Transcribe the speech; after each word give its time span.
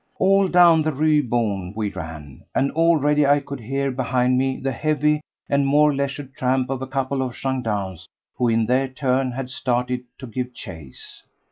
All 0.17 0.47
down 0.47 0.81
the 0.81 0.91
Rue 0.91 1.21
Beaune 1.21 1.73
we 1.75 1.91
ran, 1.91 2.41
and 2.55 2.71
already 2.71 3.27
I 3.27 3.39
could 3.39 3.59
hear 3.59 3.91
behind 3.91 4.35
me 4.35 4.57
the 4.59 4.71
heavy 4.71 5.21
and 5.47 5.67
more 5.67 5.93
leisured 5.93 6.33
tramp 6.33 6.71
of 6.71 6.81
a 6.81 6.87
couple 6.87 7.21
of 7.21 7.35
gendarmes 7.37 8.07
who 8.35 8.47
in 8.47 8.65
their 8.65 8.87
turn 8.87 9.33
had 9.33 9.51
started 9.51 10.05
to 10.17 10.25
give 10.25 10.55
chase. 10.55 11.21